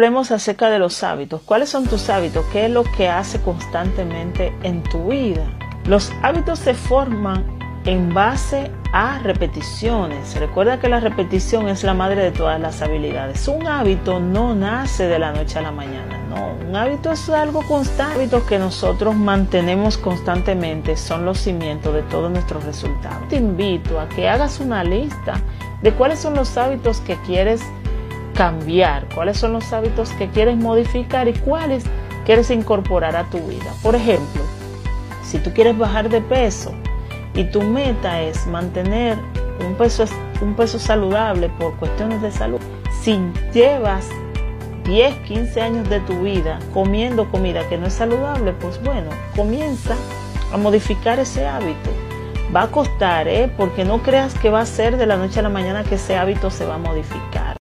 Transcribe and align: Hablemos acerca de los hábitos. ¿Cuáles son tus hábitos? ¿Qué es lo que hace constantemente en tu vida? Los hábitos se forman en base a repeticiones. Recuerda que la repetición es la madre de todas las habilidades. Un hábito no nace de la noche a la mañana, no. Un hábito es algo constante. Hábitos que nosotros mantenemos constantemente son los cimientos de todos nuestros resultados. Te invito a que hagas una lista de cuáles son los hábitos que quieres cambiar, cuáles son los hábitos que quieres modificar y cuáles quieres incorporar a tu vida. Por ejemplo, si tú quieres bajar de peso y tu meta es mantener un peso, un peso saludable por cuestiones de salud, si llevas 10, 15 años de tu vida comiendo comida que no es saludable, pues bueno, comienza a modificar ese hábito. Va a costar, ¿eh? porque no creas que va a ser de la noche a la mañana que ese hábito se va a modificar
Hablemos 0.00 0.30
acerca 0.30 0.70
de 0.70 0.78
los 0.78 1.02
hábitos. 1.02 1.42
¿Cuáles 1.42 1.68
son 1.68 1.84
tus 1.84 2.08
hábitos? 2.08 2.46
¿Qué 2.54 2.64
es 2.64 2.70
lo 2.70 2.84
que 2.84 3.10
hace 3.10 3.38
constantemente 3.42 4.50
en 4.62 4.82
tu 4.82 5.08
vida? 5.08 5.44
Los 5.84 6.10
hábitos 6.22 6.58
se 6.58 6.72
forman 6.72 7.44
en 7.84 8.14
base 8.14 8.70
a 8.94 9.18
repeticiones. 9.18 10.34
Recuerda 10.36 10.80
que 10.80 10.88
la 10.88 11.00
repetición 11.00 11.68
es 11.68 11.84
la 11.84 11.92
madre 11.92 12.22
de 12.22 12.30
todas 12.30 12.58
las 12.58 12.80
habilidades. 12.80 13.46
Un 13.46 13.66
hábito 13.66 14.20
no 14.20 14.54
nace 14.54 15.06
de 15.06 15.18
la 15.18 15.32
noche 15.32 15.58
a 15.58 15.62
la 15.62 15.70
mañana, 15.70 16.16
no. 16.30 16.54
Un 16.66 16.74
hábito 16.74 17.12
es 17.12 17.28
algo 17.28 17.60
constante. 17.68 18.14
Hábitos 18.14 18.44
que 18.44 18.58
nosotros 18.58 19.14
mantenemos 19.14 19.98
constantemente 19.98 20.96
son 20.96 21.26
los 21.26 21.40
cimientos 21.40 21.92
de 21.92 22.00
todos 22.04 22.30
nuestros 22.30 22.64
resultados. 22.64 23.28
Te 23.28 23.36
invito 23.36 24.00
a 24.00 24.08
que 24.08 24.30
hagas 24.30 24.60
una 24.60 24.82
lista 24.82 25.34
de 25.82 25.92
cuáles 25.92 26.20
son 26.20 26.36
los 26.36 26.56
hábitos 26.56 27.02
que 27.02 27.16
quieres 27.26 27.62
cambiar, 28.40 29.06
cuáles 29.14 29.36
son 29.36 29.52
los 29.52 29.70
hábitos 29.70 30.08
que 30.12 30.30
quieres 30.30 30.56
modificar 30.56 31.28
y 31.28 31.34
cuáles 31.34 31.84
quieres 32.24 32.50
incorporar 32.50 33.14
a 33.14 33.24
tu 33.24 33.36
vida. 33.40 33.70
Por 33.82 33.94
ejemplo, 33.94 34.40
si 35.22 35.36
tú 35.36 35.52
quieres 35.52 35.76
bajar 35.76 36.08
de 36.08 36.22
peso 36.22 36.72
y 37.34 37.44
tu 37.44 37.60
meta 37.60 38.22
es 38.22 38.46
mantener 38.46 39.18
un 39.62 39.74
peso, 39.74 40.06
un 40.40 40.54
peso 40.54 40.78
saludable 40.78 41.50
por 41.50 41.76
cuestiones 41.76 42.22
de 42.22 42.30
salud, 42.30 42.60
si 43.02 43.20
llevas 43.52 44.08
10, 44.84 45.16
15 45.16 45.60
años 45.60 45.90
de 45.90 46.00
tu 46.00 46.22
vida 46.22 46.60
comiendo 46.72 47.30
comida 47.30 47.68
que 47.68 47.76
no 47.76 47.88
es 47.88 47.92
saludable, 47.92 48.54
pues 48.54 48.82
bueno, 48.82 49.10
comienza 49.36 49.96
a 50.50 50.56
modificar 50.56 51.18
ese 51.18 51.46
hábito. 51.46 51.90
Va 52.56 52.62
a 52.62 52.68
costar, 52.68 53.28
¿eh? 53.28 53.52
porque 53.58 53.84
no 53.84 54.02
creas 54.02 54.32
que 54.32 54.48
va 54.48 54.62
a 54.62 54.66
ser 54.66 54.96
de 54.96 55.04
la 55.04 55.18
noche 55.18 55.40
a 55.40 55.42
la 55.42 55.50
mañana 55.50 55.84
que 55.84 55.96
ese 55.96 56.16
hábito 56.16 56.48
se 56.48 56.64
va 56.64 56.76
a 56.76 56.78
modificar 56.78 57.49